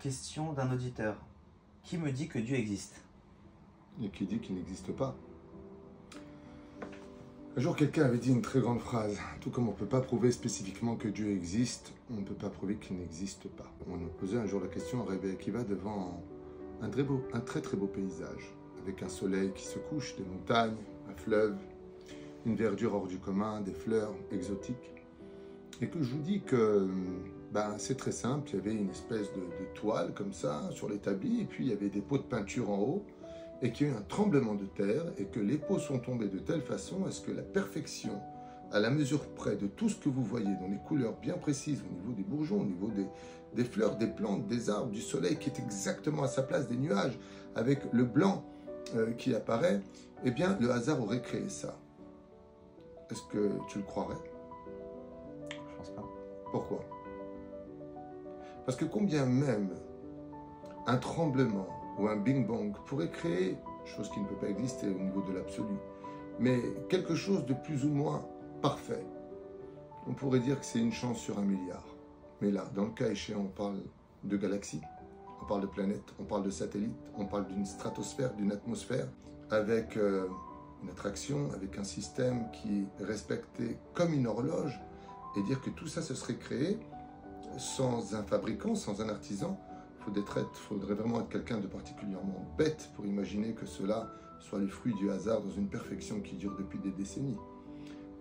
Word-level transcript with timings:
Question 0.00 0.52
d'un 0.52 0.72
auditeur. 0.72 1.16
Qui 1.82 1.98
me 1.98 2.12
dit 2.12 2.28
que 2.28 2.38
Dieu 2.38 2.54
existe? 2.54 3.02
Et 4.00 4.08
qui 4.10 4.26
dit 4.26 4.38
qu'il 4.38 4.54
n'existe 4.54 4.92
pas? 4.92 5.16
Un 7.56 7.60
jour, 7.60 7.74
quelqu'un 7.74 8.04
avait 8.04 8.18
dit 8.18 8.30
une 8.30 8.42
très 8.42 8.60
grande 8.60 8.78
phrase. 8.78 9.18
Tout 9.40 9.50
comme 9.50 9.68
on 9.68 9.72
ne 9.72 9.76
peut 9.76 9.86
pas 9.86 10.00
prouver 10.00 10.30
spécifiquement 10.30 10.94
que 10.94 11.08
Dieu 11.08 11.32
existe, 11.32 11.92
on 12.12 12.20
ne 12.20 12.24
peut 12.24 12.34
pas 12.34 12.48
prouver 12.48 12.76
qu'il 12.76 12.96
n'existe 12.96 13.48
pas. 13.48 13.72
On 13.90 13.96
a 13.96 14.08
posé 14.20 14.38
un 14.38 14.46
jour 14.46 14.60
la 14.60 14.68
question 14.68 15.00
à 15.00 15.10
Rebbe 15.10 15.32
Akiva 15.32 15.64
devant 15.64 16.22
un 16.80 16.90
très, 16.90 17.02
beau, 17.02 17.24
un 17.32 17.40
très 17.40 17.60
très 17.60 17.76
beau 17.76 17.88
paysage, 17.88 18.54
avec 18.80 19.02
un 19.02 19.08
soleil 19.08 19.52
qui 19.52 19.64
se 19.64 19.80
couche, 19.80 20.14
des 20.14 20.24
montagnes, 20.24 20.76
un 21.10 21.14
fleuve, 21.14 21.56
une 22.46 22.54
verdure 22.54 22.94
hors 22.94 23.08
du 23.08 23.18
commun, 23.18 23.62
des 23.62 23.74
fleurs 23.74 24.14
exotiques. 24.30 24.92
Et 25.80 25.88
que 25.88 26.00
je 26.00 26.14
vous 26.14 26.22
dis 26.22 26.40
que 26.42 26.88
ben, 27.52 27.74
c'est 27.78 27.96
très 27.96 28.12
simple, 28.12 28.50
il 28.52 28.56
y 28.56 28.58
avait 28.58 28.74
une 28.74 28.90
espèce 28.90 29.32
de, 29.32 29.40
de 29.40 29.74
toile 29.74 30.12
comme 30.14 30.32
ça 30.32 30.68
sur 30.70 30.88
l'établi, 30.88 31.40
et 31.40 31.44
puis 31.44 31.64
il 31.64 31.70
y 31.70 31.72
avait 31.72 31.88
des 31.88 32.02
pots 32.02 32.18
de 32.18 32.22
peinture 32.22 32.70
en 32.70 32.78
haut, 32.78 33.04
et 33.62 33.72
qu'il 33.72 33.86
y 33.86 33.90
a 33.90 33.92
eu 33.94 33.96
un 33.96 34.02
tremblement 34.02 34.54
de 34.54 34.66
terre, 34.66 35.04
et 35.16 35.24
que 35.24 35.40
les 35.40 35.56
pots 35.56 35.78
sont 35.78 35.98
tombés 35.98 36.28
de 36.28 36.38
telle 36.38 36.62
façon 36.62 37.06
à 37.06 37.10
ce 37.10 37.20
que 37.20 37.32
la 37.32 37.42
perfection, 37.42 38.20
à 38.70 38.80
la 38.80 38.90
mesure 38.90 39.26
près 39.34 39.56
de 39.56 39.66
tout 39.66 39.88
ce 39.88 39.96
que 39.96 40.10
vous 40.10 40.22
voyez, 40.22 40.54
dans 40.60 40.68
les 40.68 40.76
couleurs 40.86 41.14
bien 41.14 41.38
précises, 41.38 41.82
au 41.82 41.94
niveau 41.94 42.12
des 42.12 42.22
bourgeons, 42.22 42.60
au 42.60 42.66
niveau 42.66 42.88
des, 42.88 43.06
des 43.54 43.64
fleurs, 43.64 43.96
des 43.96 44.08
plantes, 44.08 44.46
des 44.46 44.68
arbres, 44.68 44.90
du 44.90 45.00
soleil 45.00 45.36
qui 45.38 45.48
est 45.48 45.58
exactement 45.58 46.22
à 46.22 46.28
sa 46.28 46.42
place, 46.42 46.68
des 46.68 46.76
nuages, 46.76 47.18
avec 47.54 47.80
le 47.92 48.04
blanc 48.04 48.44
euh, 48.94 49.12
qui 49.12 49.34
apparaît, 49.34 49.80
eh 50.24 50.30
bien, 50.30 50.58
le 50.60 50.70
hasard 50.70 51.02
aurait 51.02 51.22
créé 51.22 51.48
ça. 51.48 51.78
Est-ce 53.10 53.22
que 53.32 53.52
tu 53.68 53.78
le 53.78 53.84
croirais? 53.84 54.22
Je 55.50 55.76
pense 55.78 55.90
pas. 55.90 56.04
Pourquoi? 56.50 56.84
Parce 58.68 58.76
que 58.76 58.84
combien 58.84 59.24
même 59.24 59.70
un 60.86 60.98
tremblement 60.98 61.68
ou 61.98 62.06
un 62.06 62.16
Big 62.16 62.46
Bang 62.46 62.76
pourrait 62.84 63.10
créer, 63.10 63.56
chose 63.86 64.10
qui 64.10 64.20
ne 64.20 64.26
peut 64.26 64.34
pas 64.34 64.50
exister 64.50 64.90
au 64.90 64.98
niveau 64.98 65.22
de 65.22 65.32
l'absolu, 65.32 65.76
mais 66.38 66.60
quelque 66.90 67.14
chose 67.14 67.46
de 67.46 67.54
plus 67.54 67.86
ou 67.86 67.88
moins 67.88 68.28
parfait, 68.60 69.06
on 70.06 70.12
pourrait 70.12 70.40
dire 70.40 70.60
que 70.60 70.66
c'est 70.66 70.80
une 70.80 70.92
chance 70.92 71.16
sur 71.16 71.38
un 71.38 71.46
milliard. 71.46 71.86
Mais 72.42 72.50
là, 72.50 72.66
dans 72.74 72.84
le 72.84 72.90
cas 72.90 73.08
échéant, 73.08 73.40
on 73.40 73.48
parle 73.48 73.78
de 74.24 74.36
galaxies, 74.36 74.82
on 75.40 75.46
parle 75.46 75.62
de 75.62 75.66
planètes, 75.68 76.12
on 76.20 76.24
parle 76.24 76.42
de 76.42 76.50
satellites, 76.50 76.92
on 77.16 77.24
parle 77.24 77.46
d'une 77.46 77.64
stratosphère, 77.64 78.34
d'une 78.34 78.52
atmosphère, 78.52 79.08
avec 79.50 79.96
euh, 79.96 80.28
une 80.82 80.90
attraction, 80.90 81.50
avec 81.54 81.78
un 81.78 81.84
système 81.84 82.50
qui 82.50 82.84
est 83.00 83.04
respecté 83.04 83.78
comme 83.94 84.12
une 84.12 84.26
horloge, 84.26 84.78
et 85.38 85.42
dire 85.44 85.62
que 85.62 85.70
tout 85.70 85.86
ça 85.86 86.02
se 86.02 86.14
serait 86.14 86.36
créé 86.36 86.78
sans 87.58 88.14
un 88.14 88.22
fabricant, 88.22 88.74
sans 88.74 89.00
un 89.00 89.08
artisan, 89.08 89.58
il 90.16 90.24
faudrait 90.54 90.94
vraiment 90.94 91.20
être 91.20 91.28
quelqu'un 91.28 91.58
de 91.58 91.66
particulièrement 91.66 92.46
bête 92.56 92.90
pour 92.94 93.04
imaginer 93.04 93.52
que 93.52 93.66
cela 93.66 94.10
soit 94.40 94.58
le 94.58 94.68
fruit 94.68 94.94
du 94.94 95.10
hasard 95.10 95.42
dans 95.42 95.50
une 95.50 95.68
perfection 95.68 96.20
qui 96.20 96.36
dure 96.36 96.56
depuis 96.56 96.78
des 96.78 96.92
décennies. 96.92 97.38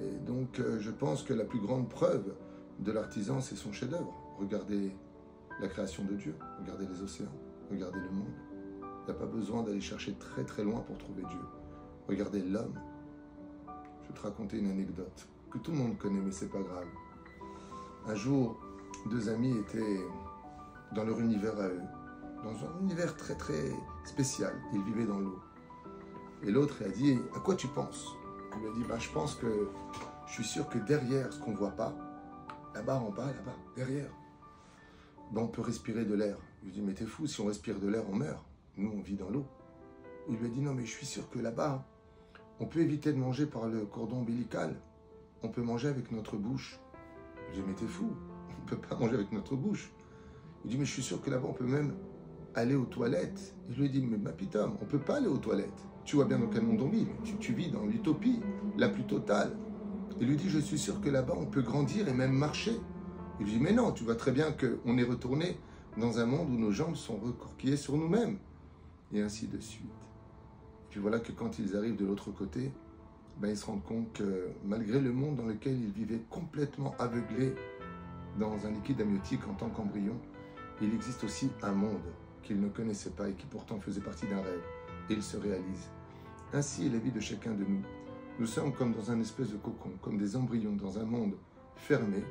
Et 0.00 0.16
donc 0.26 0.58
euh, 0.58 0.78
je 0.80 0.90
pense 0.90 1.22
que 1.22 1.32
la 1.32 1.44
plus 1.44 1.60
grande 1.60 1.88
preuve 1.88 2.34
de 2.80 2.92
l'artisan, 2.92 3.40
c'est 3.40 3.56
son 3.56 3.72
chef-d'œuvre. 3.72 4.14
Regardez 4.38 4.94
la 5.60 5.68
création 5.68 6.04
de 6.04 6.14
Dieu, 6.14 6.34
regardez 6.60 6.86
les 6.86 7.02
océans, 7.02 7.32
regardez 7.70 8.00
le 8.00 8.10
monde. 8.10 8.32
Il 8.82 9.04
n'y 9.06 9.10
a 9.10 9.18
pas 9.18 9.26
besoin 9.26 9.62
d'aller 9.62 9.80
chercher 9.80 10.14
très 10.14 10.44
très 10.44 10.64
loin 10.64 10.80
pour 10.80 10.98
trouver 10.98 11.22
Dieu. 11.22 11.40
Regardez 12.08 12.42
l'homme. 12.42 12.78
Je 14.02 14.08
vais 14.08 14.14
te 14.14 14.22
raconter 14.22 14.58
une 14.58 14.70
anecdote 14.70 15.28
que 15.50 15.58
tout 15.58 15.72
le 15.72 15.78
monde 15.78 15.98
connaît, 15.98 16.20
mais 16.20 16.32
c'est 16.32 16.50
pas 16.50 16.60
grave. 16.60 16.86
Un 18.06 18.14
jour, 18.14 18.58
deux 19.08 19.28
amis 19.28 19.56
étaient 19.58 20.00
dans 20.94 21.04
leur 21.04 21.20
univers 21.20 21.58
à 21.58 21.68
eux, 21.68 21.82
dans 22.44 22.66
un 22.66 22.80
univers 22.80 23.16
très 23.16 23.34
très 23.34 23.70
spécial. 24.04 24.52
Ils 24.72 24.82
vivaient 24.82 25.06
dans 25.06 25.18
l'eau. 25.18 25.38
Et 26.42 26.50
l'autre 26.50 26.82
a 26.84 26.88
dit 26.88 27.18
À 27.34 27.40
quoi 27.40 27.54
tu 27.54 27.68
penses? 27.68 28.16
Il 28.60 28.66
a 28.66 28.72
dit 28.72 28.84
bah, 28.88 28.98
Je 28.98 29.08
pense 29.10 29.34
que 29.34 29.68
je 30.26 30.32
suis 30.32 30.44
sûr 30.44 30.68
que 30.68 30.78
derrière 30.78 31.32
ce 31.32 31.38
qu'on 31.38 31.54
voit 31.54 31.70
pas, 31.70 31.94
là-bas 32.74 32.96
en 32.96 33.10
bas, 33.10 33.26
là-bas, 33.26 33.56
derrière, 33.76 34.10
ben, 35.32 35.42
on 35.42 35.48
peut 35.48 35.62
respirer 35.62 36.04
de 36.04 36.14
l'air. 36.14 36.36
Je 36.60 36.66
lui 36.66 36.70
ai 36.70 36.74
dit 36.74 36.82
Mais 36.82 36.94
t'es 36.94 37.06
fou, 37.06 37.26
si 37.26 37.40
on 37.40 37.46
respire 37.46 37.78
de 37.78 37.88
l'air, 37.88 38.04
on 38.10 38.14
meurt. 38.14 38.44
Nous, 38.76 38.92
on 38.96 39.00
vit 39.00 39.16
dans 39.16 39.30
l'eau. 39.30 39.46
Il 40.28 40.36
lui 40.36 40.46
a 40.46 40.48
dit 40.50 40.60
Non, 40.60 40.74
mais 40.74 40.84
je 40.84 40.90
suis 40.90 41.06
sûr 41.06 41.28
que 41.30 41.38
là-bas, 41.38 41.84
on 42.58 42.66
peut 42.66 42.80
éviter 42.80 43.12
de 43.12 43.18
manger 43.18 43.46
par 43.46 43.66
le 43.66 43.84
cordon 43.86 44.18
ombilical. 44.18 44.74
On 45.42 45.48
peut 45.48 45.62
manger 45.62 45.88
avec 45.88 46.10
notre 46.12 46.36
bouche. 46.36 46.80
Je 47.52 47.54
lui 47.54 47.58
ai 47.58 47.62
dit 47.62 47.68
Mais 47.68 47.74
t'es 47.74 47.86
fou, 47.86 48.12
on 48.60 48.64
ne 48.64 48.68
peut 48.68 48.88
pas 48.88 48.96
manger 48.96 49.14
avec 49.14 49.32
notre 49.32 49.56
bouche. 49.56 49.92
Il 50.64 50.70
dit, 50.70 50.78
mais 50.78 50.84
je 50.84 50.92
suis 50.92 51.02
sûr 51.02 51.20
que 51.20 51.30
là-bas, 51.30 51.46
on 51.48 51.52
peut 51.52 51.66
même 51.66 51.94
aller 52.54 52.74
aux 52.74 52.84
toilettes. 52.84 53.54
Il 53.68 53.76
lui 53.76 53.90
dit, 53.90 54.04
mais 54.06 54.18
ma 54.18 54.32
pitom, 54.32 54.76
on 54.80 54.84
ne 54.84 54.90
peut 54.90 54.98
pas 54.98 55.16
aller 55.16 55.28
aux 55.28 55.38
toilettes. 55.38 55.86
Tu 56.04 56.16
vois 56.16 56.24
bien 56.24 56.38
dans 56.38 56.48
quel 56.48 56.62
monde 56.62 56.80
on 56.82 56.88
vit. 56.88 57.06
Tu, 57.24 57.36
tu 57.36 57.52
vis 57.52 57.70
dans 57.70 57.86
l'utopie 57.86 58.40
la 58.76 58.88
plus 58.88 59.04
totale. 59.04 59.56
Il 60.20 60.26
lui 60.26 60.36
dit, 60.36 60.48
je 60.48 60.58
suis 60.58 60.78
sûr 60.78 61.00
que 61.00 61.08
là-bas, 61.08 61.34
on 61.36 61.46
peut 61.46 61.62
grandir 61.62 62.08
et 62.08 62.12
même 62.12 62.32
marcher. 62.32 62.76
Il 63.38 63.46
lui 63.46 63.52
dit, 63.52 63.60
mais 63.60 63.72
non, 63.72 63.92
tu 63.92 64.04
vois 64.04 64.16
très 64.16 64.32
bien 64.32 64.52
qu'on 64.52 64.98
est 64.98 65.04
retourné 65.04 65.56
dans 65.96 66.18
un 66.18 66.26
monde 66.26 66.50
où 66.50 66.58
nos 66.58 66.70
jambes 66.70 66.96
sont 66.96 67.16
recorquillées 67.16 67.76
sur 67.76 67.96
nous-mêmes. 67.96 68.38
Et 69.12 69.22
ainsi 69.22 69.46
de 69.46 69.58
suite. 69.58 69.90
Puis 70.90 71.00
voilà 71.00 71.20
que 71.20 71.32
quand 71.32 71.58
ils 71.58 71.76
arrivent 71.76 71.96
de 71.96 72.04
l'autre 72.04 72.30
côté, 72.32 72.72
ben, 73.40 73.48
ils 73.48 73.56
se 73.56 73.64
rendent 73.64 73.84
compte 73.84 74.12
que 74.12 74.48
malgré 74.64 75.00
le 75.00 75.12
monde 75.12 75.36
dans 75.36 75.46
lequel 75.46 75.80
ils 75.80 75.90
vivaient 75.90 76.22
complètement 76.28 76.94
aveuglés 76.98 77.54
dans 78.38 78.66
un 78.66 78.70
liquide 78.70 79.00
amniotique 79.00 79.46
en 79.48 79.54
tant 79.54 79.68
qu'embryon, 79.68 80.16
il 80.80 80.94
existe 80.94 81.24
aussi 81.24 81.50
un 81.62 81.72
monde 81.72 82.00
qu'ils 82.42 82.60
ne 82.60 82.68
connaissaient 82.68 83.10
pas 83.10 83.28
et 83.28 83.34
qui 83.34 83.46
pourtant 83.46 83.80
faisait 83.80 84.00
partie 84.00 84.26
d'un 84.26 84.40
rêve, 84.40 84.62
et 85.08 85.14
il 85.14 85.22
se 85.22 85.36
réalise. 85.36 85.90
Ainsi 86.52 86.86
est 86.86 86.90
la 86.90 86.98
vie 86.98 87.12
de 87.12 87.20
chacun 87.20 87.52
de 87.52 87.64
nous. 87.64 87.82
Nous 88.38 88.46
sommes 88.46 88.72
comme 88.72 88.92
dans 88.92 89.10
un 89.10 89.20
espèce 89.20 89.50
de 89.50 89.56
cocon, 89.56 89.92
comme 90.00 90.18
des 90.18 90.36
embryons 90.36 90.74
dans 90.74 90.98
un 90.98 91.04
monde 91.04 91.34
fermé, 91.76 92.24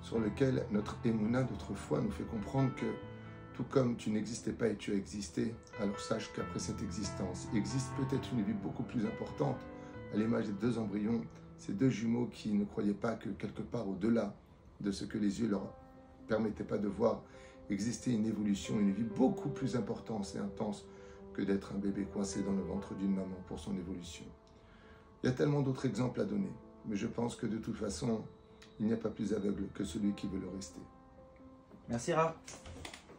sur 0.00 0.18
lequel 0.18 0.64
notre 0.70 0.96
émouna 1.04 1.42
d'autrefois 1.42 2.00
nous 2.00 2.10
fait 2.10 2.24
comprendre 2.24 2.74
que 2.74 2.86
tout 3.54 3.64
comme 3.64 3.96
tu 3.96 4.10
n'existais 4.10 4.52
pas 4.52 4.68
et 4.68 4.76
tu 4.76 4.92
as 4.92 4.96
existé, 4.96 5.54
alors 5.80 6.00
sache 6.00 6.32
qu'après 6.32 6.58
cette 6.58 6.82
existence 6.82 7.48
existe 7.54 7.90
peut-être 7.96 8.28
une 8.32 8.42
vie 8.42 8.54
beaucoup 8.54 8.82
plus 8.82 9.04
importante, 9.04 9.58
à 10.14 10.16
l'image 10.16 10.46
des 10.46 10.52
deux 10.52 10.78
embryons, 10.78 11.22
ces 11.56 11.72
deux 11.72 11.90
jumeaux 11.90 12.26
qui 12.26 12.52
ne 12.52 12.64
croyaient 12.64 12.94
pas 12.94 13.14
que 13.14 13.28
quelque 13.30 13.62
part 13.62 13.88
au-delà 13.88 14.34
de 14.82 14.90
ce 14.90 15.04
que 15.04 15.18
les 15.18 15.40
yeux 15.40 15.48
leur 15.48 15.74
permettaient 16.28 16.64
pas 16.64 16.78
de 16.78 16.88
voir, 16.88 17.22
existait 17.70 18.12
une 18.12 18.26
évolution, 18.26 18.78
une 18.78 18.92
vie 18.92 19.04
beaucoup 19.04 19.48
plus 19.48 19.76
importante 19.76 20.30
et 20.34 20.38
intense 20.38 20.84
que 21.32 21.42
d'être 21.42 21.72
un 21.72 21.78
bébé 21.78 22.04
coincé 22.04 22.42
dans 22.42 22.52
le 22.52 22.62
ventre 22.62 22.94
d'une 22.94 23.14
maman 23.14 23.36
pour 23.46 23.58
son 23.58 23.76
évolution. 23.76 24.24
Il 25.22 25.26
y 25.26 25.28
a 25.30 25.32
tellement 25.32 25.62
d'autres 25.62 25.86
exemples 25.86 26.20
à 26.20 26.24
donner, 26.24 26.52
mais 26.86 26.96
je 26.96 27.06
pense 27.06 27.36
que 27.36 27.46
de 27.46 27.58
toute 27.58 27.76
façon, 27.76 28.22
il 28.80 28.86
n'y 28.86 28.92
a 28.92 28.96
pas 28.96 29.10
plus 29.10 29.32
aveugle 29.32 29.68
que 29.74 29.84
celui 29.84 30.12
qui 30.12 30.26
veut 30.26 30.40
le 30.40 30.48
rester. 30.48 30.80
Merci 31.88 32.12
Rav. 32.12 32.34